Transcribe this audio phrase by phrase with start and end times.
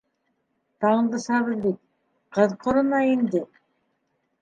[0.85, 1.79] -Тандысабыҙ бит...
[2.39, 3.47] ҡыҙ ҡорона инде!